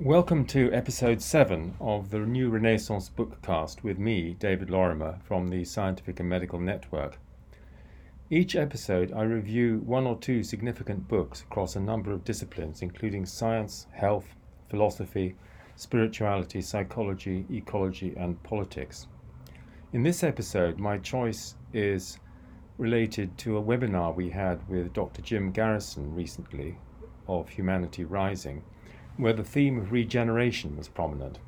Welcome 0.00 0.44
to 0.46 0.72
episode 0.72 1.20
7 1.20 1.74
of 1.80 2.10
the 2.10 2.20
New 2.20 2.50
Renaissance 2.50 3.10
bookcast 3.10 3.82
with 3.82 3.98
me, 3.98 4.36
David 4.38 4.70
Lorimer, 4.70 5.18
from 5.24 5.48
the 5.48 5.64
Scientific 5.64 6.20
and 6.20 6.28
Medical 6.28 6.60
Network. 6.60 7.18
Each 8.30 8.54
episode, 8.54 9.12
I 9.12 9.24
review 9.24 9.82
one 9.84 10.06
or 10.06 10.16
two 10.16 10.44
significant 10.44 11.08
books 11.08 11.40
across 11.42 11.74
a 11.74 11.80
number 11.80 12.12
of 12.12 12.22
disciplines, 12.22 12.80
including 12.80 13.26
science, 13.26 13.88
health, 13.90 14.36
philosophy, 14.70 15.34
spirituality, 15.74 16.60
psychology, 16.62 17.44
ecology, 17.50 18.14
and 18.16 18.40
politics. 18.44 19.08
In 19.92 20.04
this 20.04 20.22
episode, 20.22 20.78
my 20.78 20.98
choice 20.98 21.56
is 21.72 22.20
related 22.78 23.36
to 23.38 23.56
a 23.58 23.62
webinar 23.62 24.14
we 24.14 24.30
had 24.30 24.68
with 24.68 24.92
Dr. 24.92 25.22
Jim 25.22 25.50
Garrison 25.50 26.14
recently 26.14 26.78
of 27.26 27.48
Humanity 27.48 28.04
Rising 28.04 28.62
where 29.18 29.32
the 29.32 29.44
theme 29.44 29.78
of 29.78 29.90
regeneration 29.90 30.76
was 30.76 30.86
prominent. 30.86 31.40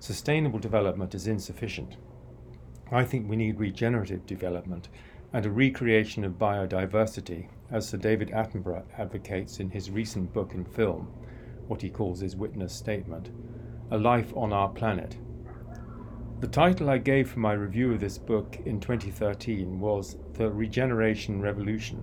Sustainable 0.00 0.58
development 0.58 1.14
is 1.14 1.28
insufficient. 1.28 1.96
I 2.90 3.04
think 3.04 3.28
we 3.28 3.36
need 3.36 3.58
regenerative 3.58 4.26
development 4.26 4.88
and 5.32 5.46
a 5.46 5.50
recreation 5.50 6.24
of 6.24 6.32
biodiversity, 6.32 7.48
as 7.70 7.88
Sir 7.88 7.98
David 7.98 8.30
Attenborough 8.30 8.84
advocates 8.98 9.60
in 9.60 9.70
his 9.70 9.90
recent 9.90 10.32
book 10.32 10.54
and 10.54 10.68
film, 10.68 11.06
what 11.68 11.82
he 11.82 11.88
calls 11.88 12.20
his 12.20 12.36
witness 12.36 12.74
statement 12.74 13.30
A 13.92 13.96
Life 13.96 14.32
on 14.36 14.52
Our 14.52 14.68
Planet. 14.68 15.16
The 16.40 16.48
title 16.48 16.90
I 16.90 16.98
gave 16.98 17.30
for 17.30 17.38
my 17.38 17.52
review 17.52 17.92
of 17.92 18.00
this 18.00 18.18
book 18.18 18.58
in 18.66 18.80
2013 18.80 19.78
was 19.78 20.16
The 20.34 20.50
Regeneration 20.50 21.40
Revolution, 21.40 22.02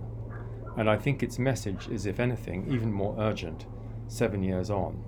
and 0.78 0.88
I 0.88 0.96
think 0.96 1.22
its 1.22 1.38
message 1.38 1.88
is, 1.88 2.06
if 2.06 2.18
anything, 2.18 2.66
even 2.72 2.90
more 2.90 3.14
urgent 3.18 3.66
seven 4.12 4.42
years 4.42 4.68
on. 4.68 5.02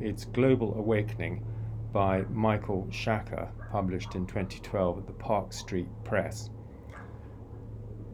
It's 0.00 0.24
Global 0.24 0.74
Awakening 0.74 1.46
by 1.92 2.22
Michael 2.30 2.84
Schacker, 2.90 3.48
published 3.70 4.16
in 4.16 4.26
2012 4.26 4.98
at 4.98 5.06
the 5.06 5.12
Park 5.12 5.52
Street 5.52 5.86
Press. 6.02 6.50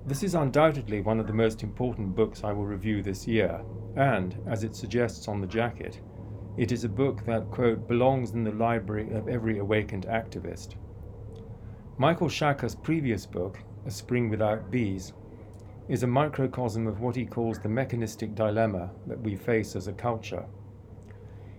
This 0.06 0.22
is 0.22 0.34
undoubtedly 0.34 1.00
one 1.00 1.20
of 1.20 1.26
the 1.26 1.32
most 1.32 1.62
important 1.62 2.14
books 2.14 2.44
I 2.44 2.52
will 2.52 2.66
review 2.66 3.02
this 3.02 3.26
year, 3.26 3.62
and, 3.96 4.36
as 4.46 4.62
it 4.62 4.76
suggests 4.76 5.26
on 5.26 5.40
the 5.40 5.46
jacket, 5.46 6.02
it 6.58 6.70
is 6.70 6.84
a 6.84 6.88
book 6.88 7.24
that, 7.24 7.50
quote, 7.50 7.88
belongs 7.88 8.32
in 8.32 8.44
the 8.44 8.52
library 8.52 9.10
of 9.14 9.26
every 9.26 9.58
awakened 9.58 10.06
activist. 10.06 10.74
Michael 11.96 12.28
Schacker's 12.28 12.74
previous 12.74 13.24
book, 13.24 13.58
A 13.86 13.90
Spring 13.90 14.28
Without 14.28 14.70
Bees, 14.70 15.14
is 15.90 16.04
a 16.04 16.06
microcosm 16.06 16.86
of 16.86 17.00
what 17.00 17.16
he 17.16 17.26
calls 17.26 17.58
the 17.58 17.68
mechanistic 17.68 18.32
dilemma 18.36 18.88
that 19.08 19.20
we 19.20 19.34
face 19.34 19.74
as 19.74 19.88
a 19.88 19.92
culture. 19.92 20.44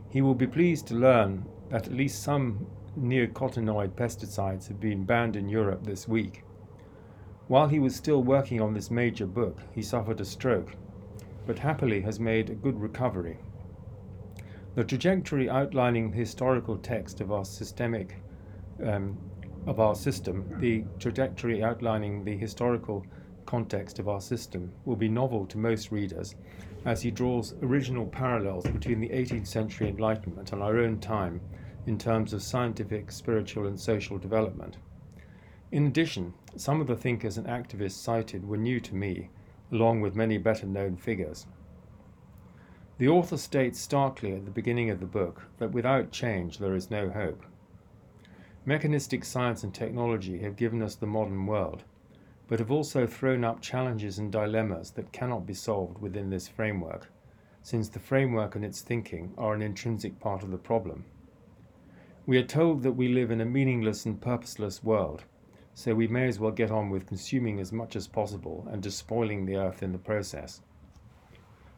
He 0.09 0.21
will 0.21 0.35
be 0.35 0.47
pleased 0.47 0.87
to 0.87 0.95
learn 0.95 1.45
that 1.69 1.87
at 1.87 1.93
least 1.93 2.23
some 2.23 2.65
neonicotinoid 2.97 3.89
pesticides 3.89 4.69
have 4.69 4.79
been 4.79 5.03
banned 5.03 5.35
in 5.35 5.49
Europe 5.49 5.83
this 5.83 6.07
week. 6.07 6.45
While 7.49 7.67
he 7.67 7.79
was 7.79 7.93
still 7.93 8.23
working 8.23 8.61
on 8.61 8.73
this 8.73 8.89
major 8.89 9.25
book, 9.25 9.59
he 9.73 9.81
suffered 9.81 10.21
a 10.21 10.25
stroke, 10.25 10.77
but 11.45 11.59
happily 11.59 11.99
has 11.99 12.17
made 12.17 12.49
a 12.49 12.55
good 12.55 12.79
recovery. 12.79 13.37
The 14.75 14.85
trajectory 14.85 15.49
outlining 15.49 16.09
the 16.09 16.17
historical 16.17 16.77
text 16.77 17.19
of 17.19 17.33
our 17.33 17.43
systemic 17.43 18.15
um, 18.81 19.17
of 19.67 19.81
our 19.81 19.93
system, 19.93 20.45
the 20.59 20.85
trajectory 20.99 21.61
outlining 21.61 22.23
the 22.23 22.37
historical 22.37 23.05
context 23.51 23.99
of 23.99 24.07
our 24.07 24.21
system 24.21 24.71
will 24.85 24.95
be 24.95 25.09
novel 25.09 25.45
to 25.45 25.57
most 25.57 25.91
readers 25.91 26.35
as 26.85 27.01
he 27.01 27.11
draws 27.11 27.53
original 27.61 28.05
parallels 28.05 28.63
between 28.63 29.01
the 29.01 29.09
18th 29.09 29.45
century 29.45 29.89
Enlightenment 29.89 30.53
and 30.53 30.63
our 30.63 30.77
own 30.77 30.97
time 31.01 31.41
in 31.85 31.97
terms 31.97 32.31
of 32.31 32.41
scientific, 32.41 33.11
spiritual, 33.11 33.67
and 33.67 33.77
social 33.77 34.17
development. 34.17 34.77
In 35.69 35.85
addition, 35.85 36.33
some 36.55 36.79
of 36.79 36.87
the 36.87 36.95
thinkers 36.95 37.37
and 37.37 37.45
activists 37.45 38.01
cited 38.01 38.47
were 38.47 38.55
new 38.55 38.79
to 38.79 38.95
me, 38.95 39.29
along 39.69 39.99
with 39.99 40.15
many 40.15 40.37
better 40.37 40.65
known 40.65 40.95
figures. 40.95 41.45
The 42.99 43.09
author 43.09 43.35
states 43.35 43.81
starkly 43.81 44.33
at 44.33 44.45
the 44.45 44.51
beginning 44.51 44.89
of 44.89 45.01
the 45.01 45.05
book 45.05 45.43
that 45.57 45.73
without 45.73 46.11
change 46.11 46.59
there 46.59 46.73
is 46.73 46.89
no 46.89 47.09
hope. 47.09 47.43
Mechanistic 48.63 49.25
science 49.25 49.61
and 49.61 49.73
technology 49.73 50.39
have 50.39 50.55
given 50.55 50.81
us 50.81 50.95
the 50.95 51.05
modern 51.05 51.45
world, 51.47 51.83
but 52.51 52.59
have 52.59 52.69
also 52.69 53.07
thrown 53.07 53.45
up 53.45 53.61
challenges 53.61 54.19
and 54.19 54.29
dilemmas 54.29 54.91
that 54.91 55.13
cannot 55.13 55.45
be 55.45 55.53
solved 55.53 56.01
within 56.01 56.29
this 56.29 56.49
framework, 56.49 57.09
since 57.63 57.87
the 57.87 57.97
framework 57.97 58.55
and 58.55 58.65
its 58.65 58.81
thinking 58.81 59.33
are 59.37 59.53
an 59.53 59.61
intrinsic 59.61 60.19
part 60.19 60.43
of 60.43 60.51
the 60.51 60.57
problem. 60.57 61.05
We 62.25 62.37
are 62.37 62.43
told 62.43 62.83
that 62.83 62.91
we 62.91 63.07
live 63.07 63.31
in 63.31 63.39
a 63.39 63.45
meaningless 63.45 64.05
and 64.05 64.19
purposeless 64.19 64.83
world, 64.83 65.23
so 65.73 65.95
we 65.95 66.09
may 66.09 66.27
as 66.27 66.41
well 66.41 66.51
get 66.51 66.71
on 66.71 66.89
with 66.89 67.07
consuming 67.07 67.57
as 67.61 67.71
much 67.71 67.95
as 67.95 68.05
possible 68.05 68.67
and 68.69 68.83
despoiling 68.83 69.45
the 69.45 69.55
earth 69.55 69.81
in 69.81 69.93
the 69.93 69.97
process. 69.97 70.59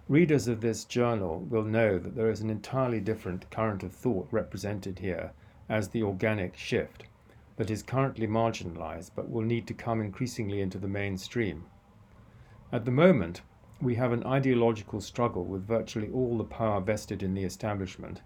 Readers 0.10 0.48
of 0.48 0.62
this 0.62 0.86
journal 0.86 1.42
will 1.42 1.66
know 1.66 2.00
that 2.00 2.16
there 2.16 2.32
is 2.32 2.42
an 2.42 2.50
entirely 2.50 3.00
different 3.00 3.48
current 3.52 3.84
of 3.84 3.94
thought 3.94 4.28
represented 4.32 4.98
here 4.98 5.34
as 5.70 5.90
the 5.90 6.02
organic 6.02 6.58
shift 6.58 7.04
that 7.64 7.72
is 7.72 7.82
currently 7.82 8.28
marginalized 8.28 9.12
but 9.16 9.32
will 9.32 9.42
need 9.42 9.66
to 9.66 9.74
come 9.74 10.02
increasingly 10.02 10.60
into 10.60 10.78
the 10.78 10.86
mainstream. 10.86 11.64
At 12.74 12.84
the 12.84 12.92
moment, 12.92 13.40
we 13.82 13.96
have 13.96 14.12
an 14.12 14.26
ideological 14.26 15.00
struggle 15.00 15.46
with 15.46 15.66
virtually 15.66 16.10
all 16.12 16.38
the 16.38 16.44
power 16.44 16.82
vested 16.82 17.24
in 17.24 17.34
the 17.34 17.46
establishment, 17.46 18.22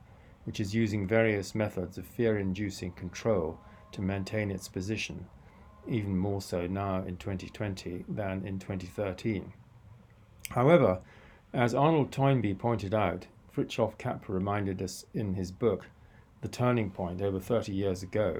which 0.45 0.59
is 0.59 0.73
using 0.73 1.05
various 1.05 1.53
methods 1.53 1.99
of 1.99 2.07
fear 2.07 2.39
inducing 2.39 2.93
control 2.93 3.59
to 3.91 4.01
maintain 4.01 4.49
its 4.49 4.67
position, 4.67 5.27
even 5.87 6.17
more 6.17 6.41
so 6.41 6.65
now 6.65 7.03
in 7.03 7.15
2020 7.17 8.05
than 8.09 8.43
in 8.43 8.57
2013. 8.57 9.53
However, 10.49 10.99
as 11.53 11.75
Arnold 11.75 12.11
Toynbee 12.11 12.55
pointed 12.55 12.95
out, 12.95 13.27
Fritjof 13.55 13.99
Capra 13.99 14.33
reminded 14.33 14.81
us 14.81 15.05
in 15.13 15.35
his 15.35 15.51
book, 15.51 15.85
The 16.41 16.47
Turning 16.47 16.89
Point, 16.89 17.21
over 17.21 17.39
30 17.39 17.71
years 17.71 18.01
ago, 18.01 18.39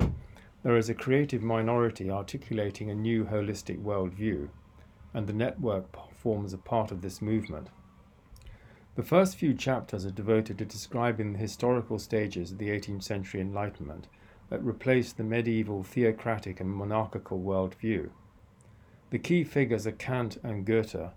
there 0.64 0.78
is 0.78 0.90
a 0.90 0.94
creative 0.94 1.42
minority 1.42 2.10
articulating 2.10 2.90
a 2.90 2.96
new 2.96 3.26
holistic 3.26 3.82
worldview, 3.82 4.50
and 5.14 5.28
the 5.28 5.34
network 5.34 5.86
forms 6.16 6.54
a 6.54 6.58
part 6.58 6.92
of 6.92 7.02
this 7.02 7.22
movement. 7.22 7.70
The 8.96 9.04
first 9.04 9.38
few 9.38 9.54
chapters 9.54 10.06
are 10.06 10.12
devoted 10.12 10.58
to 10.58 10.66
describing 10.66 11.34
the 11.34 11.40
historical 11.40 12.00
stages 12.00 12.52
of 12.52 12.58
the 12.58 12.70
18th 12.70 13.04
century 13.04 13.40
Enlightenment 13.40 14.08
that 14.50 14.64
replaced 14.64 15.18
the 15.18 15.24
medieval 15.24 15.84
theocratic 15.84 16.60
and 16.60 16.70
monarchical 16.70 17.40
worldview. 17.40 18.10
The 19.12 19.20
key 19.20 19.44
figures 19.44 19.86
are 19.86 19.92
Kant 19.92 20.38
and 20.44 20.66
Goethe 20.66 21.12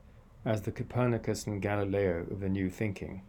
as 0.44 0.62
the 0.62 0.72
Copernicus 0.72 1.46
and 1.46 1.62
Galileo 1.62 2.26
of 2.30 2.40
the 2.40 2.48
new 2.48 2.68
thinking. 2.68 3.22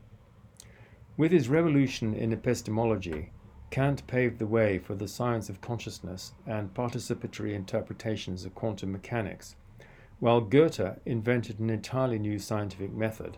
With 1.17 1.31
his 1.31 1.49
revolution 1.49 2.13
in 2.13 2.31
epistemology, 2.31 3.31
Kant 3.71 4.05
paved 4.05 4.37
the 4.37 4.45
way 4.45 4.77
for 4.77 4.95
the 4.95 5.07
science 5.07 5.49
of 5.49 5.61
consciousness 5.61 6.33
and 6.45 6.73
participatory 6.73 7.53
interpretations 7.53 8.43
of 8.43 8.53
quantum 8.53 8.91
mechanics, 8.91 9.55
while 10.19 10.41
Goethe 10.41 10.99
invented 11.05 11.57
an 11.57 11.69
entirely 11.69 12.19
new 12.19 12.37
scientific 12.37 12.91
method 12.91 13.37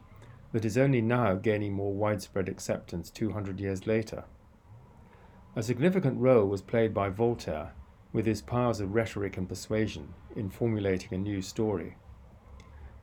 that 0.52 0.66
is 0.66 0.76
only 0.76 1.02
now 1.02 1.36
gaining 1.36 1.74
more 1.74 1.94
widespread 1.94 2.50
acceptance 2.50 3.12
200 3.12 3.60
years 3.60 3.86
later. 3.86 4.24
A 5.56 5.62
significant 5.62 6.20
role 6.20 6.48
was 6.48 6.64
played 6.64 6.96
by 6.96 7.10
Voltaire, 7.10 7.74
with 8.12 8.26
his 8.26 8.42
powers 8.42 8.80
of 8.80 8.96
rhetoric 8.96 9.38
and 9.38 9.48
persuasion, 9.48 10.16
in 10.36 10.50
formulating 10.50 11.14
a 11.14 11.22
new 11.22 11.44
story. 11.44 11.96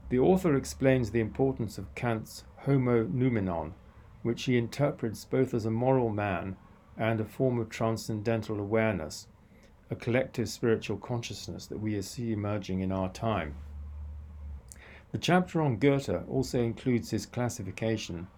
The 0.08 0.18
author 0.18 0.56
explains 0.56 1.12
the 1.12 1.20
importance 1.20 1.78
of 1.78 1.94
Kant's 1.94 2.42
homo 2.64 3.04
noumenon, 3.04 3.74
which 4.22 4.42
he 4.44 4.58
interprets 4.58 5.24
both 5.24 5.54
as 5.54 5.64
a 5.64 5.70
moral 5.70 6.10
man 6.10 6.56
and 7.00 7.18
a 7.18 7.24
form 7.24 7.58
of 7.58 7.70
transcendental 7.70 8.60
awareness, 8.60 9.26
a 9.90 9.96
collective 9.96 10.50
spiritual 10.50 10.98
consciousness 10.98 11.66
that 11.66 11.80
we 11.80 12.00
see 12.02 12.30
emerging 12.30 12.80
in 12.80 12.92
our 12.92 13.08
time. 13.08 13.54
The 15.10 15.18
chapter 15.18 15.62
on 15.62 15.78
Goethe 15.78 16.28
also 16.28 16.60
includes 16.60 17.10
his 17.10 17.24
classification 17.24 18.28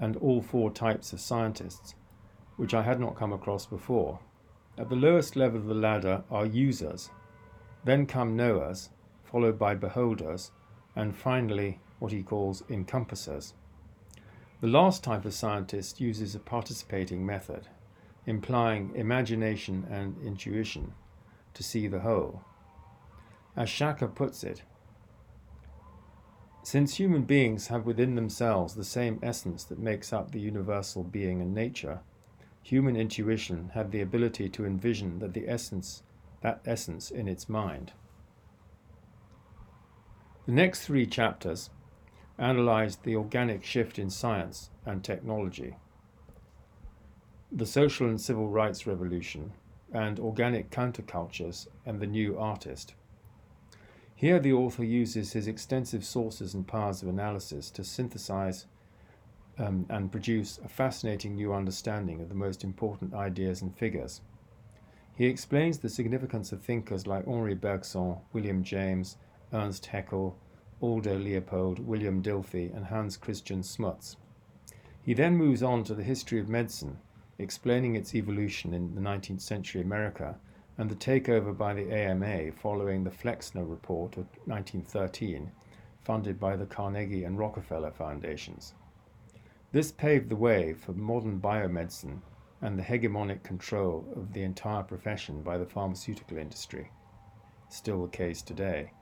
and 0.00 0.16
all 0.18 0.40
four 0.40 0.70
types 0.70 1.12
of 1.12 1.20
scientists, 1.20 1.96
which 2.56 2.74
I 2.74 2.82
had 2.82 3.00
not 3.00 3.16
come 3.16 3.32
across 3.32 3.66
before. 3.66 4.20
At 4.78 4.88
the 4.88 4.94
lowest 4.94 5.34
level 5.34 5.58
of 5.58 5.66
the 5.66 5.74
ladder 5.74 6.22
are 6.30 6.46
users, 6.46 7.10
then 7.84 8.06
come 8.06 8.36
knowers, 8.36 8.90
followed 9.24 9.58
by 9.58 9.74
beholders, 9.74 10.52
and 10.94 11.14
finally 11.14 11.80
what 11.98 12.12
he 12.12 12.22
calls 12.22 12.62
encompassers. 12.70 13.54
The 14.60 14.68
last 14.68 15.02
type 15.02 15.24
of 15.24 15.34
scientist 15.34 16.00
uses 16.00 16.36
a 16.36 16.38
participating 16.38 17.26
method 17.26 17.68
implying 18.26 18.94
imagination 18.94 19.86
and 19.90 20.16
intuition 20.24 20.92
to 21.54 21.62
see 21.62 21.86
the 21.86 22.00
whole. 22.00 22.42
As 23.56 23.68
Schacker 23.68 24.12
puts 24.14 24.44
it, 24.44 24.62
Since 26.62 26.96
human 26.96 27.22
beings 27.22 27.68
have 27.68 27.86
within 27.86 28.16
themselves 28.16 28.74
the 28.74 28.84
same 28.84 29.20
essence 29.22 29.62
that 29.64 29.78
makes 29.78 30.12
up 30.12 30.32
the 30.32 30.40
universal 30.40 31.04
being 31.04 31.40
and 31.40 31.54
nature, 31.54 32.00
human 32.62 32.96
intuition 32.96 33.70
had 33.74 33.92
the 33.92 34.00
ability 34.00 34.48
to 34.48 34.66
envision 34.66 35.20
that 35.20 35.32
the 35.32 35.48
essence 35.48 36.02
that 36.42 36.60
essence 36.66 37.10
in 37.10 37.28
its 37.28 37.48
mind. 37.48 37.92
The 40.46 40.52
next 40.52 40.84
three 40.84 41.06
chapters 41.06 41.70
analyzed 42.38 43.04
the 43.04 43.16
organic 43.16 43.64
shift 43.64 43.98
in 43.98 44.10
science 44.10 44.70
and 44.84 45.02
technology, 45.02 45.76
the 47.56 47.64
social 47.64 48.06
and 48.06 48.20
civil 48.20 48.50
rights 48.50 48.86
revolution, 48.86 49.50
and 49.90 50.20
organic 50.20 50.70
countercultures 50.70 51.66
and 51.86 51.98
the 51.98 52.06
new 52.06 52.38
artist. 52.38 52.94
Here, 54.14 54.38
the 54.38 54.52
author 54.52 54.84
uses 54.84 55.32
his 55.32 55.48
extensive 55.48 56.04
sources 56.04 56.52
and 56.52 56.68
powers 56.68 57.00
of 57.00 57.08
analysis 57.08 57.70
to 57.70 57.82
synthesize 57.82 58.66
um, 59.58 59.86
and 59.88 60.12
produce 60.12 60.58
a 60.62 60.68
fascinating 60.68 61.34
new 61.34 61.54
understanding 61.54 62.20
of 62.20 62.28
the 62.28 62.34
most 62.34 62.62
important 62.62 63.14
ideas 63.14 63.62
and 63.62 63.74
figures. 63.74 64.20
He 65.16 65.24
explains 65.24 65.78
the 65.78 65.88
significance 65.88 66.52
of 66.52 66.60
thinkers 66.60 67.06
like 67.06 67.26
Henri 67.26 67.54
Bergson, 67.54 68.16
William 68.34 68.62
James, 68.64 69.16
Ernst 69.50 69.86
Haeckel, 69.86 70.36
Aldo 70.82 71.18
Leopold, 71.18 71.78
William 71.78 72.22
Dilthey, 72.22 72.74
and 72.76 72.84
Hans 72.84 73.16
Christian 73.16 73.62
Smuts. 73.62 74.18
He 75.02 75.14
then 75.14 75.38
moves 75.38 75.62
on 75.62 75.84
to 75.84 75.94
the 75.94 76.02
history 76.02 76.38
of 76.38 76.50
medicine, 76.50 76.98
explaining 77.38 77.94
its 77.94 78.14
evolution 78.14 78.72
in 78.72 78.94
the 78.94 79.00
19th 79.00 79.40
century 79.40 79.80
America 79.80 80.36
and 80.78 80.90
the 80.90 80.94
takeover 80.94 81.56
by 81.56 81.74
the 81.74 81.90
AMA 81.92 82.52
following 82.52 83.04
the 83.04 83.10
Flexner 83.10 83.64
Report 83.64 84.16
of 84.16 84.26
1913, 84.44 85.50
funded 86.02 86.38
by 86.38 86.56
the 86.56 86.66
Carnegie 86.66 87.24
and 87.24 87.38
Rockefeller 87.38 87.90
Foundations. 87.90 88.74
This 89.72 89.92
paved 89.92 90.28
the 90.28 90.36
way 90.36 90.72
for 90.74 90.92
modern 90.92 91.40
biomedicine 91.40 92.20
and 92.62 92.78
the 92.78 92.82
hegemonic 92.82 93.42
control 93.42 94.06
of 94.16 94.32
the 94.32 94.42
entire 94.42 94.82
profession 94.82 95.42
by 95.42 95.58
the 95.58 95.66
pharmaceutical 95.66 96.38
industry. 96.38 96.90
Still 97.68 98.02
the 98.02 98.08
case 98.08 98.42
today. 98.42 98.92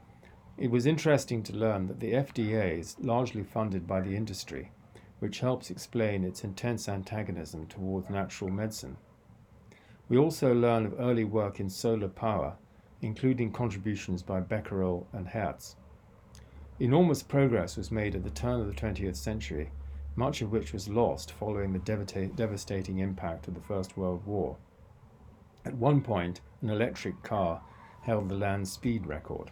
It 0.56 0.70
was 0.70 0.86
interesting 0.86 1.42
to 1.44 1.56
learn 1.56 1.86
that 1.88 2.00
the 2.00 2.12
FDA 2.12 2.78
is 2.78 2.96
largely 3.00 3.42
funded 3.42 3.86
by 3.86 4.00
the 4.00 4.16
industry, 4.16 4.70
which 5.24 5.40
helps 5.40 5.70
explain 5.70 6.22
its 6.22 6.44
intense 6.44 6.86
antagonism 6.86 7.66
towards 7.66 8.10
natural 8.10 8.50
medicine. 8.50 8.96
We 10.08 10.18
also 10.18 10.54
learn 10.54 10.84
of 10.84 11.00
early 11.00 11.24
work 11.24 11.58
in 11.58 11.70
solar 11.70 12.08
power, 12.08 12.56
including 13.00 13.50
contributions 13.50 14.22
by 14.22 14.40
Becquerel 14.40 15.06
and 15.14 15.26
Hertz. 15.26 15.76
Enormous 16.78 17.22
progress 17.22 17.78
was 17.78 17.90
made 17.90 18.14
at 18.14 18.22
the 18.22 18.28
turn 18.28 18.60
of 18.60 18.66
the 18.66 18.80
20th 18.80 19.16
century 19.16 19.70
much 20.16 20.42
of 20.42 20.52
which 20.52 20.72
was 20.72 20.88
lost 20.88 21.32
following 21.32 21.72
the 21.72 22.28
devastating 22.36 22.98
impact 22.98 23.48
of 23.48 23.54
the 23.54 23.60
First 23.60 23.96
World 23.96 24.24
War. 24.26 24.56
At 25.64 25.74
one 25.74 26.02
point, 26.02 26.40
an 26.62 26.70
electric 26.70 27.22
car 27.22 27.62
held 28.02 28.28
the 28.28 28.36
land 28.36 28.68
speed 28.68 29.06
record. 29.06 29.50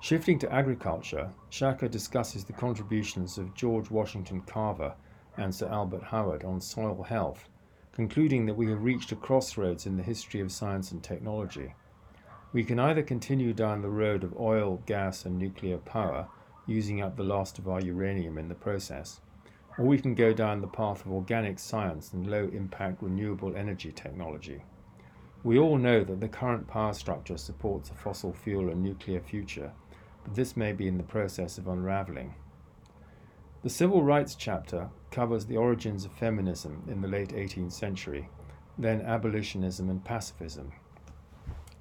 Shifting 0.00 0.38
to 0.38 0.52
agriculture, 0.52 1.32
Schacker 1.50 1.90
discusses 1.90 2.44
the 2.44 2.52
contributions 2.52 3.36
of 3.36 3.52
George 3.54 3.90
Washington 3.90 4.40
Carver 4.42 4.94
and 5.36 5.52
Sir 5.52 5.66
Albert 5.68 6.04
Howard 6.04 6.44
on 6.44 6.60
soil 6.60 7.02
health, 7.02 7.48
concluding 7.92 8.46
that 8.46 8.56
we 8.56 8.70
have 8.70 8.84
reached 8.84 9.10
a 9.10 9.16
crossroads 9.16 9.86
in 9.86 9.96
the 9.96 10.04
history 10.04 10.40
of 10.40 10.52
science 10.52 10.92
and 10.92 11.02
technology. 11.02 11.74
We 12.52 12.62
can 12.62 12.78
either 12.78 13.02
continue 13.02 13.52
down 13.52 13.82
the 13.82 13.90
road 13.90 14.22
of 14.22 14.38
oil, 14.38 14.80
gas, 14.86 15.24
and 15.24 15.36
nuclear 15.36 15.78
power, 15.78 16.28
using 16.64 17.02
up 17.02 17.16
the 17.16 17.24
last 17.24 17.58
of 17.58 17.68
our 17.68 17.80
uranium 17.80 18.38
in 18.38 18.48
the 18.48 18.54
process, 18.54 19.20
or 19.78 19.84
we 19.84 19.98
can 19.98 20.14
go 20.14 20.32
down 20.32 20.60
the 20.60 20.68
path 20.68 21.04
of 21.04 21.12
organic 21.12 21.58
science 21.58 22.12
and 22.12 22.30
low 22.30 22.48
impact 22.52 23.02
renewable 23.02 23.56
energy 23.56 23.90
technology. 23.90 24.62
We 25.42 25.58
all 25.58 25.76
know 25.76 26.04
that 26.04 26.20
the 26.20 26.28
current 26.28 26.68
power 26.68 26.92
structure 26.94 27.36
supports 27.36 27.90
a 27.90 27.94
fossil 27.94 28.32
fuel 28.32 28.70
and 28.70 28.82
nuclear 28.82 29.20
future, 29.20 29.72
this 30.34 30.56
may 30.56 30.72
be 30.72 30.86
in 30.86 30.98
the 30.98 31.04
process 31.04 31.58
of 31.58 31.68
unraveling. 31.68 32.34
The 33.62 33.70
civil 33.70 34.02
rights 34.02 34.34
chapter 34.34 34.90
covers 35.10 35.46
the 35.46 35.56
origins 35.56 36.04
of 36.04 36.12
feminism 36.12 36.84
in 36.88 37.00
the 37.00 37.08
late 37.08 37.30
18th 37.30 37.72
century, 37.72 38.28
then 38.78 39.00
abolitionism 39.00 39.90
and 39.90 40.04
pacifism. 40.04 40.72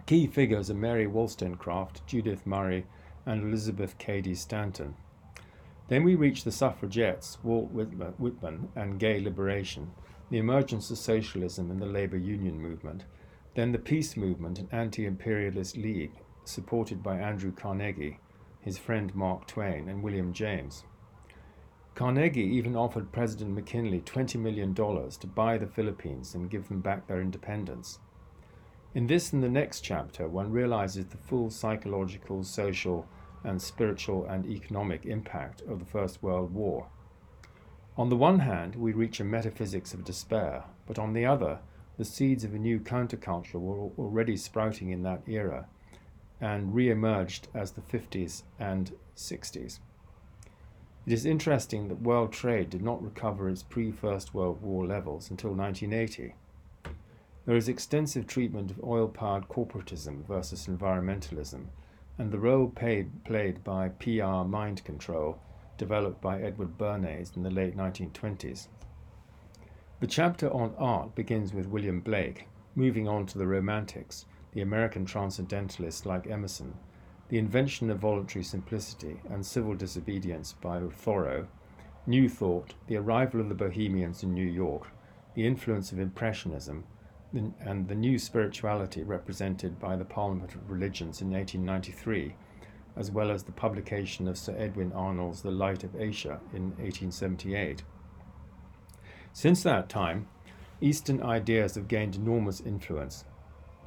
Key 0.07 0.25
figures 0.25 0.71
are 0.71 0.75
Mary 0.75 1.05
Wollstonecraft, 1.05 2.07
Judith 2.07 2.47
Murray, 2.47 2.85
and 3.25 3.43
Elizabeth 3.43 3.97
Cady 3.97 4.33
Stanton. 4.33 4.95
Then 5.89 6.03
we 6.03 6.15
reach 6.15 6.43
the 6.43 6.51
suffragettes, 6.51 7.37
Walt 7.43 7.71
Whitman, 7.71 8.69
and 8.75 8.99
gay 8.99 9.19
liberation, 9.19 9.91
the 10.29 10.37
emergence 10.37 10.89
of 10.89 10.97
socialism 10.97 11.69
and 11.69 11.81
the 11.81 11.85
labor 11.85 12.17
union 12.17 12.59
movement, 12.59 13.05
then 13.55 13.71
the 13.71 13.79
peace 13.79 14.17
movement 14.17 14.59
and 14.59 14.73
anti 14.73 15.05
imperialist 15.05 15.77
league, 15.77 16.13
supported 16.43 17.03
by 17.03 17.17
Andrew 17.17 17.51
Carnegie, 17.51 18.19
his 18.67 18.77
friend 18.77 19.15
Mark 19.15 19.47
Twain, 19.47 19.87
and 19.87 20.03
William 20.03 20.33
James. 20.33 20.83
Carnegie 21.95 22.41
even 22.41 22.75
offered 22.75 23.13
President 23.13 23.51
McKinley 23.51 24.01
$20 24.01 24.37
million 24.37 24.75
to 24.75 25.27
buy 25.27 25.57
the 25.57 25.65
Philippines 25.65 26.35
and 26.35 26.49
give 26.49 26.67
them 26.67 26.81
back 26.81 27.07
their 27.07 27.21
independence. 27.21 27.99
In 28.93 29.07
this 29.07 29.31
and 29.31 29.41
the 29.41 29.47
next 29.47 29.85
chapter, 29.85 30.27
one 30.27 30.51
realizes 30.51 31.05
the 31.05 31.15
full 31.15 31.49
psychological, 31.49 32.43
social, 32.43 33.07
and 33.41 33.61
spiritual 33.61 34.25
and 34.25 34.45
economic 34.45 35.05
impact 35.05 35.61
of 35.61 35.79
the 35.79 35.85
First 35.85 36.21
World 36.21 36.53
War. 36.53 36.87
On 37.95 38.09
the 38.09 38.17
one 38.17 38.39
hand, 38.39 38.75
we 38.75 38.91
reach 38.91 39.21
a 39.21 39.23
metaphysics 39.23 39.93
of 39.93 40.03
despair, 40.03 40.65
but 40.85 40.99
on 40.99 41.13
the 41.13 41.25
other, 41.25 41.59
the 41.97 42.03
seeds 42.03 42.43
of 42.43 42.53
a 42.53 42.59
new 42.59 42.81
counterculture 42.81 43.61
were 43.61 43.89
already 43.97 44.35
sprouting 44.35 44.89
in 44.89 45.03
that 45.03 45.21
era 45.25 45.67
and 46.39 46.73
re 46.73 46.89
emerged 46.89 47.47
as 47.53 47.71
the 47.71 47.81
50s 47.81 48.43
and 48.59 48.93
60s. 49.15 49.79
It 51.05 51.13
is 51.13 51.25
interesting 51.25 51.87
that 51.87 52.01
world 52.01 52.33
trade 52.33 52.69
did 52.69 52.81
not 52.81 53.03
recover 53.03 53.49
its 53.49 53.63
pre 53.63 53.91
First 53.91 54.33
World 54.33 54.61
War 54.61 54.85
levels 54.85 55.29
until 55.31 55.53
1980. 55.53 56.35
There 57.45 57.55
is 57.55 57.69
extensive 57.69 58.27
treatment 58.27 58.71
of 58.71 58.83
oil 58.83 59.07
powered 59.07 59.47
corporatism 59.47 60.27
versus 60.27 60.67
environmentalism 60.67 61.67
and 62.17 62.31
the 62.31 62.39
role 62.39 62.67
paid, 62.67 63.23
played 63.23 63.63
by 63.63 63.89
PR 63.89 64.43
mind 64.43 64.83
control 64.83 65.39
developed 65.77 66.19
by 66.21 66.41
Edward 66.41 66.77
Bernays 66.77 67.35
in 67.35 67.43
the 67.43 67.51
late 67.51 67.77
1920s. 67.77 68.67
The 69.99 70.07
chapter 70.07 70.49
on 70.51 70.73
art 70.77 71.15
begins 71.15 71.53
with 71.53 71.67
William 71.67 72.01
Blake, 72.01 72.47
moving 72.75 73.07
on 73.07 73.25
to 73.27 73.37
the 73.37 73.47
Romantics, 73.47 74.25
the 74.53 74.61
American 74.61 75.05
transcendentalists 75.05 76.05
like 76.05 76.27
Emerson, 76.27 76.73
the 77.29 77.37
invention 77.37 77.89
of 77.89 77.99
voluntary 77.99 78.43
simplicity 78.43 79.19
and 79.29 79.45
civil 79.45 79.75
disobedience 79.75 80.53
by 80.53 80.79
Thoreau, 80.79 81.47
New 82.05 82.29
Thought, 82.29 82.73
the 82.87 82.97
arrival 82.97 83.41
of 83.41 83.49
the 83.49 83.55
Bohemians 83.55 84.23
in 84.23 84.33
New 84.33 84.45
York, 84.45 84.87
the 85.35 85.45
influence 85.45 85.91
of 85.91 85.99
Impressionism, 85.99 86.85
and 87.33 87.87
the 87.89 87.95
new 87.95 88.17
spirituality 88.17 89.03
represented 89.03 89.77
by 89.79 89.97
the 89.97 90.05
Parliament 90.05 90.55
of 90.55 90.71
Religions 90.71 91.21
in 91.21 91.31
1893, 91.31 92.33
as 92.95 93.11
well 93.11 93.29
as 93.29 93.43
the 93.43 93.51
publication 93.51 94.27
of 94.27 94.37
Sir 94.37 94.55
Edwin 94.57 94.93
Arnold's 94.93 95.41
The 95.41 95.51
Light 95.51 95.83
of 95.83 95.99
Asia 95.99 96.39
in 96.53 96.69
1878. 96.77 97.83
Since 99.33 99.63
that 99.63 99.89
time, 99.89 100.27
Eastern 100.79 101.21
ideas 101.21 101.75
have 101.75 101.87
gained 101.87 102.15
enormous 102.15 102.61
influence. 102.61 103.25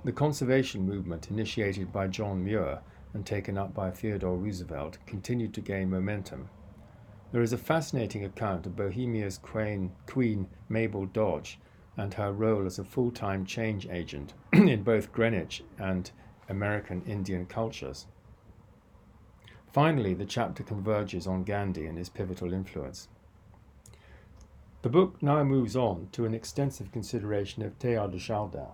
The 0.03 0.13
conservation 0.13 0.87
movement, 0.87 1.31
initiated 1.31 1.93
by 1.93 2.07
John 2.07 2.43
Muir 2.43 2.81
and 3.13 3.27
taken 3.27 3.59
up 3.59 3.75
by 3.75 3.91
Theodore 3.91 4.39
Roosevelt, 4.39 4.97
continued 5.05 5.53
to 5.53 5.61
gain 5.61 5.91
momentum. 5.91 6.49
There 7.33 7.43
is 7.43 7.53
a 7.53 7.59
fascinating 7.59 8.25
account 8.25 8.65
of 8.65 8.77
Bohemia's 8.77 9.37
queen, 9.37 9.93
queen 10.07 10.49
Mabel 10.71 11.05
Dodge 11.05 11.59
and 11.99 12.15
her 12.15 12.33
role 12.33 12.65
as 12.65 12.79
a 12.79 12.85
full 12.85 13.11
time 13.11 13.45
change 13.45 13.87
agent 13.89 14.33
in 14.55 14.83
both 14.83 15.13
Greenwich 15.13 15.63
and 15.79 16.11
American 16.49 17.03
Indian 17.03 17.45
cultures. 17.45 18.07
Finally, 19.71 20.15
the 20.15 20.25
chapter 20.25 20.63
converges 20.63 21.27
on 21.27 21.45
Gandhi 21.45 21.85
and 21.85 21.99
his 21.99 22.09
pivotal 22.09 22.55
influence. 22.55 23.09
The 24.81 24.89
book 24.89 25.23
now 25.23 25.45
moves 25.45 25.77
on 25.77 26.09
to 26.13 26.25
an 26.25 26.33
extensive 26.33 26.91
consideration 26.91 27.63
of 27.63 27.79
Teilhard 27.79 28.13
de 28.13 28.19
Chardin 28.19 28.69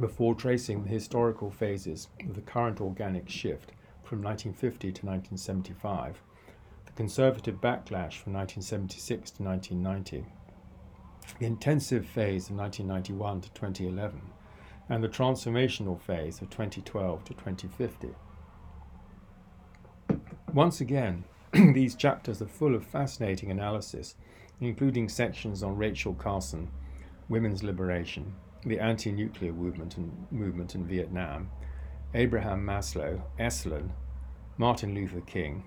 before 0.00 0.34
tracing 0.34 0.84
the 0.84 0.88
historical 0.88 1.50
phases 1.50 2.08
of 2.20 2.34
the 2.34 2.40
current 2.40 2.80
organic 2.80 3.28
shift 3.28 3.72
from 4.04 4.22
1950 4.22 4.92
to 4.92 5.06
1975, 5.06 6.22
the 6.86 6.92
conservative 6.92 7.56
backlash 7.60 8.16
from 8.16 8.32
1976 8.32 9.32
to 9.32 9.42
1990, 9.42 10.24
the 11.38 11.46
intensive 11.46 12.06
phase 12.06 12.48
of 12.48 12.56
1991 12.56 13.40
to 13.40 13.50
2011, 13.50 14.20
and 14.88 15.02
the 15.02 15.08
transformational 15.08 16.00
phase 16.00 16.40
of 16.40 16.48
2012 16.48 17.24
to 17.24 17.34
2050. 17.34 18.08
Once 20.54 20.80
again, 20.80 21.24
these 21.52 21.94
chapters 21.94 22.40
are 22.40 22.46
full 22.46 22.74
of 22.74 22.86
fascinating 22.86 23.50
analysis, 23.50 24.14
including 24.60 25.08
sections 25.08 25.62
on 25.62 25.76
Rachel 25.76 26.14
Carson, 26.14 26.70
women's 27.28 27.62
liberation, 27.62 28.34
the 28.64 28.80
anti-nuclear 28.80 29.52
movement, 29.52 29.96
movement 30.32 30.74
in 30.74 30.86
Vietnam, 30.86 31.50
Abraham 32.14 32.64
Maslow, 32.64 33.22
Esalen, 33.38 33.90
Martin 34.56 34.94
Luther 34.94 35.20
King, 35.20 35.64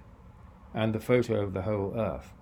and 0.74 0.94
the 0.94 1.00
photo 1.00 1.42
of 1.42 1.54
the 1.54 1.62
whole 1.62 1.94
earth. 1.96 2.34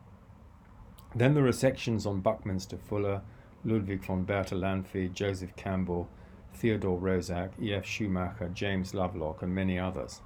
Then 1.15 1.34
there 1.34 1.46
are 1.46 1.51
sections 1.51 2.06
on 2.06 2.22
Buckminster 2.22 2.77
Fuller, 2.77 3.22
Ludwig 3.63 4.06
von 4.06 4.25
Bertalanffy, 4.25 5.12
Joseph 5.12 5.56
Campbell, 5.56 6.10
Theodore 6.53 7.00
Roszak, 7.00 7.51
E.F. 7.62 7.86
Schumacher, 7.86 8.50
James 8.50 8.94
Lovelock, 8.94 9.41
and 9.41 9.53
many 9.53 9.77
others. 9.77 10.22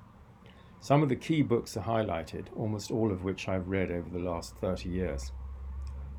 Some 0.79 1.01
of 1.01 1.09
the 1.09 1.15
key 1.15 1.41
books 1.41 1.77
are 1.77 1.83
highlighted, 1.83 2.47
almost 2.55 2.91
all 2.91 3.11
of 3.11 3.23
which 3.23 3.47
I've 3.47 3.69
read 3.69 3.91
over 3.91 4.09
the 4.09 4.19
last 4.19 4.55
30 4.57 4.89
years. 4.89 5.31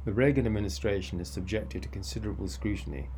The 0.05 0.13
Reagan 0.13 0.47
administration 0.47 1.21
is 1.21 1.29
subjected 1.29 1.83
to 1.83 1.89
considerable 1.89 2.49
scrutiny, 2.49 3.09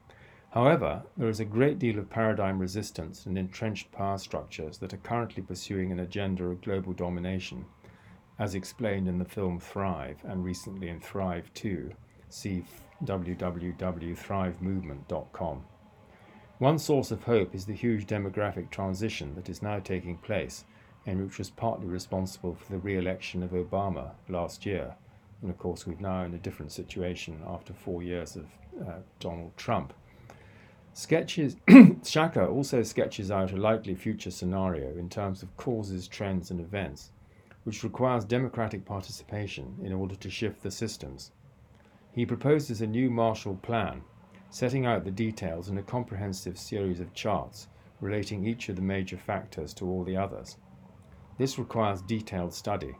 However, 0.56 1.04
there 1.18 1.28
is 1.28 1.38
a 1.38 1.44
great 1.44 1.78
deal 1.78 1.98
of 1.98 2.08
paradigm 2.08 2.58
resistance 2.58 3.26
and 3.26 3.36
entrenched 3.36 3.92
power 3.92 4.16
structures 4.16 4.78
that 4.78 4.94
are 4.94 4.96
currently 4.96 5.42
pursuing 5.42 5.92
an 5.92 6.00
agenda 6.00 6.46
of 6.46 6.62
global 6.62 6.94
domination 6.94 7.66
as 8.38 8.54
explained 8.54 9.06
in 9.06 9.18
the 9.18 9.26
film 9.26 9.60
Thrive 9.60 10.16
and 10.24 10.42
recently 10.42 10.88
in 10.88 10.98
Thrive 10.98 11.52
2. 11.52 11.92
See 12.30 12.64
www.thrivemovement.com. 13.04 15.64
One 16.58 16.78
source 16.78 17.10
of 17.10 17.24
hope 17.24 17.54
is 17.54 17.66
the 17.66 17.74
huge 17.74 18.06
demographic 18.06 18.70
transition 18.70 19.34
that 19.34 19.50
is 19.50 19.60
now 19.60 19.78
taking 19.80 20.16
place 20.16 20.64
and 21.04 21.22
which 21.22 21.36
was 21.36 21.50
partly 21.50 21.86
responsible 21.86 22.54
for 22.54 22.72
the 22.72 22.78
re 22.78 22.96
election 22.96 23.42
of 23.42 23.50
Obama 23.50 24.12
last 24.26 24.64
year. 24.64 24.94
And 25.42 25.50
of 25.50 25.58
course, 25.58 25.86
we're 25.86 26.00
now 26.00 26.22
in 26.22 26.32
a 26.32 26.38
different 26.38 26.72
situation 26.72 27.42
after 27.46 27.74
four 27.74 28.02
years 28.02 28.36
of 28.36 28.46
uh, 28.80 29.00
Donald 29.20 29.54
Trump. 29.58 29.92
Sketches 30.98 31.56
Schacker 31.68 32.50
also 32.50 32.82
sketches 32.82 33.30
out 33.30 33.52
a 33.52 33.56
likely 33.58 33.94
future 33.94 34.30
scenario 34.30 34.96
in 34.96 35.10
terms 35.10 35.42
of 35.42 35.54
causes, 35.58 36.08
trends, 36.08 36.50
and 36.50 36.58
events 36.58 37.12
which 37.64 37.84
requires 37.84 38.24
democratic 38.24 38.86
participation 38.86 39.76
in 39.82 39.92
order 39.92 40.14
to 40.14 40.30
shift 40.30 40.62
the 40.62 40.70
systems. 40.70 41.32
He 42.12 42.24
proposes 42.24 42.80
a 42.80 42.86
new 42.86 43.10
Marshall 43.10 43.56
Plan, 43.56 44.04
setting 44.48 44.86
out 44.86 45.04
the 45.04 45.10
details 45.10 45.68
in 45.68 45.76
a 45.76 45.82
comprehensive 45.82 46.58
series 46.58 46.98
of 46.98 47.12
charts 47.12 47.68
relating 48.00 48.46
each 48.46 48.70
of 48.70 48.76
the 48.76 48.80
major 48.80 49.18
factors 49.18 49.74
to 49.74 49.84
all 49.84 50.02
the 50.02 50.16
others. 50.16 50.56
This 51.36 51.58
requires 51.58 52.00
detailed 52.00 52.54
study. 52.54 52.96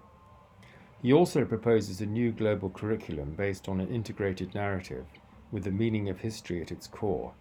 He 1.00 1.15
also 1.15 1.47
proposes 1.47 2.03
a 2.03 2.07
new 2.07 2.31
global 2.31 2.69
curriculum 2.69 3.33
based 3.35 3.71
on 3.71 3.81
an 3.81 3.88
integrated 3.88 4.55
narrative 4.55 5.07
with 5.50 5.65
the 5.65 5.71
meaning 5.71 6.11
of 6.11 6.21
history 6.21 6.61
at 6.61 6.71
its 6.71 6.87
core, 6.87 7.33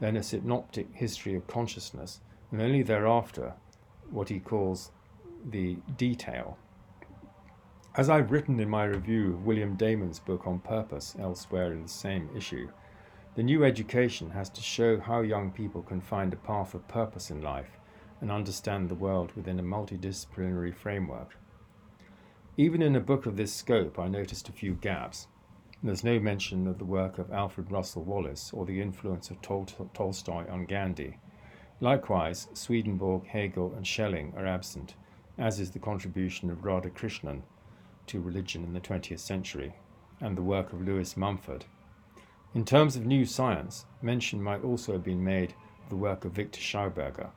then 0.00 0.16
a 0.16 0.22
synoptic 0.22 0.92
history 0.94 1.34
of 1.36 1.46
consciousness, 1.46 2.20
and 2.50 2.60
only 2.60 2.82
thereafter 2.82 3.54
what 4.10 4.28
he 4.28 4.40
calls 4.40 4.90
the 5.48 5.76
detail. 5.96 6.58
As 7.94 8.10
I've 8.10 8.32
written 8.32 8.58
in 8.60 8.68
my 8.68 8.84
review 8.84 9.34
of 9.34 9.46
William 9.46 9.76
Damon's 9.76 10.18
book 10.18 10.46
on 10.46 10.58
purpose 10.60 11.14
elsewhere 11.18 11.72
in 11.72 11.82
the 11.82 11.88
same 11.88 12.28
issue, 12.36 12.68
the 13.34 13.42
new 13.42 13.64
education 13.64 14.30
has 14.30 14.48
to 14.50 14.60
show 14.60 14.98
how 14.98 15.20
young 15.20 15.50
people 15.50 15.82
can 15.82 16.00
find 16.00 16.32
a 16.32 16.36
path 16.36 16.74
of 16.74 16.88
purpose 16.88 17.30
in 17.30 17.42
life 17.42 17.78
and 18.20 18.30
understand 18.30 18.88
the 18.88 18.94
world 18.94 19.32
within 19.36 19.58
a 19.58 19.62
multidisciplinary 19.62 20.74
framework. 20.74 21.36
Even 22.56 22.82
in 22.82 22.96
a 22.96 23.00
book 23.00 23.26
of 23.26 23.36
this 23.36 23.52
scope, 23.52 23.98
I 23.98 24.08
noticed 24.08 24.48
a 24.48 24.52
few 24.52 24.74
gaps. 24.74 25.28
There's 25.82 26.04
no 26.04 26.20
mention 26.20 26.66
of 26.66 26.76
the 26.76 26.84
work 26.84 27.18
of 27.18 27.32
Alfred 27.32 27.72
Russel 27.72 28.02
Wallace 28.04 28.52
or 28.52 28.66
the 28.66 28.82
influence 28.82 29.30
of 29.30 29.40
Tol- 29.40 29.64
Tolstoy 29.94 30.46
on 30.50 30.66
Gandhi. 30.66 31.16
Likewise, 31.80 32.48
Swedenborg, 32.52 33.26
Hegel, 33.26 33.72
and 33.74 33.86
Schelling 33.86 34.34
are 34.36 34.44
absent, 34.44 34.94
as 35.38 35.58
is 35.58 35.70
the 35.70 35.78
contribution 35.78 36.50
of 36.50 36.64
Radhakrishnan 36.64 37.40
to 38.08 38.20
religion 38.20 38.62
in 38.62 38.74
the 38.74 38.80
20th 38.80 39.20
century, 39.20 39.74
and 40.20 40.36
the 40.36 40.42
work 40.42 40.74
of 40.74 40.82
Lewis 40.82 41.16
Mumford. 41.16 41.64
In 42.54 42.66
terms 42.66 42.94
of 42.94 43.06
new 43.06 43.24
science, 43.24 43.86
mention 44.02 44.42
might 44.42 44.62
also 44.62 44.92
have 44.92 45.04
been 45.04 45.24
made 45.24 45.54
of 45.82 45.88
the 45.88 45.96
work 45.96 46.26
of 46.26 46.32
Victor 46.32 46.60
Schauberger. 46.60 47.30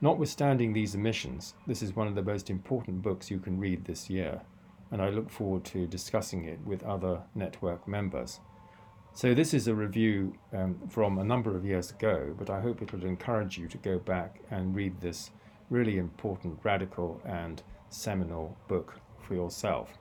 Notwithstanding 0.00 0.72
these 0.72 0.94
omissions, 0.94 1.52
this 1.66 1.82
is 1.82 1.94
one 1.94 2.06
of 2.06 2.14
the 2.14 2.22
most 2.22 2.48
important 2.48 3.02
books 3.02 3.30
you 3.30 3.38
can 3.38 3.60
read 3.60 3.84
this 3.84 4.08
year, 4.08 4.40
and 4.90 5.02
I 5.02 5.10
look 5.10 5.30
forward 5.30 5.64
to 5.66 5.86
discussing 5.86 6.44
it 6.44 6.60
with 6.64 6.82
other 6.82 7.22
network 7.34 7.86
members. 7.88 8.40
So, 9.14 9.32
this 9.32 9.54
is 9.54 9.66
a 9.66 9.74
review 9.74 10.34
um, 10.52 10.78
from 10.88 11.18
a 11.18 11.24
number 11.24 11.56
of 11.56 11.64
years 11.64 11.90
ago, 11.90 12.34
but 12.38 12.50
I 12.50 12.60
hope 12.60 12.82
it 12.82 12.92
will 12.92 13.06
encourage 13.06 13.56
you 13.56 13.66
to 13.68 13.78
go 13.78 13.98
back 13.98 14.40
and 14.50 14.74
read 14.74 15.00
this 15.00 15.30
really 15.70 15.96
important, 15.96 16.58
radical, 16.62 17.20
and 17.24 17.62
seminal 17.88 18.56
book 18.68 19.00
for 19.26 19.34
yourself. 19.34 19.96